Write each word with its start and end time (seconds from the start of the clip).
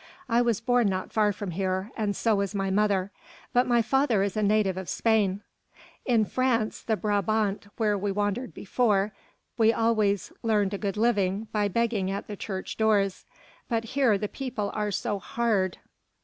I 0.27 0.41
was 0.41 0.59
born 0.59 0.87
not 0.89 1.13
far 1.13 1.31
from 1.31 1.51
here, 1.51 1.91
and 1.95 2.15
so 2.15 2.33
was 2.37 2.55
my 2.55 2.71
mother, 2.71 3.11
but 3.53 3.67
my 3.67 3.83
father 3.83 4.23
is 4.23 4.35
a 4.35 4.41
native 4.41 4.75
of 4.75 4.89
Spain. 4.89 5.41
In 6.05 6.25
France, 6.25 6.83
in 6.87 6.97
Brabant 6.97 7.67
where 7.77 7.95
we 7.95 8.11
wandered 8.11 8.51
before, 8.51 9.13
we 9.59 9.71
always 9.71 10.31
earned 10.43 10.73
a 10.73 10.79
good 10.79 10.97
living 10.97 11.49
by 11.51 11.67
begging 11.67 12.09
at 12.09 12.25
the 12.25 12.35
church 12.35 12.77
doors, 12.77 13.25
but 13.69 13.83
here 13.83 14.17
the 14.17 14.27
people 14.27 14.71
are 14.73 14.89
so 14.89 15.19
hard...." 15.19 15.77